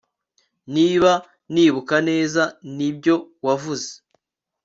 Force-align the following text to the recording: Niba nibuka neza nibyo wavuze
Niba 0.75 1.11
nibuka 1.53 1.95
neza 2.09 2.43
nibyo 2.75 3.15
wavuze 3.45 3.89